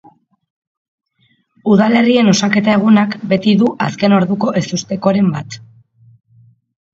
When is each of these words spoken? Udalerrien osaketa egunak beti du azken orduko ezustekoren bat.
Udalerrien 1.75 2.31
osaketa 2.31 2.73
egunak 2.77 3.13
beti 3.35 3.53
du 3.61 3.69
azken 3.89 4.17
orduko 4.21 4.51
ezustekoren 4.63 5.31
bat. 5.37 5.61